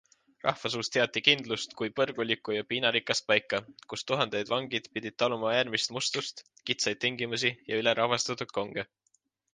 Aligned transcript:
Rahvasuus 0.43 0.87
teati 0.93 1.21
kindlust 1.25 1.75
kui 1.81 1.91
põrgulikku 1.99 2.55
ja 2.55 2.63
piinarikast 2.71 3.27
paika, 3.33 3.59
kus 3.93 4.05
tuhanded 4.13 4.51
vangid 4.55 4.89
pidid 4.99 5.19
taluma 5.25 5.53
äärmist 5.59 5.95
mustust, 5.99 6.43
kitsaid 6.71 7.03
tingimusi 7.07 7.53
ja 7.73 7.83
ülerahvastatud 7.83 8.55
konge. 8.61 8.91